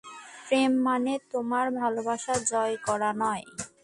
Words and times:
প্রেম 0.47 0.71
মানে 0.83 1.13
তোমার 1.31 1.65
ভালবাসা, 1.71 2.33
জয় 2.49 2.75
করা 2.85 3.09
নয়। 3.13 3.43